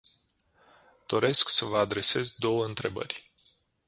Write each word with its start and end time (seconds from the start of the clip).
Doresc 1.07 1.49
să 1.49 1.65
vă 1.65 1.77
adresez 1.77 2.35
două 2.35 2.65
întrebări. 2.65 3.31